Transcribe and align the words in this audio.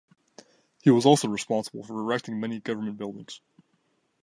He 0.81 0.89
was 0.89 1.05
also 1.05 1.27
responsible 1.27 1.83
for 1.83 1.93
erecting 1.99 2.39
many 2.39 2.59
government 2.59 2.97
buildings. 2.97 3.39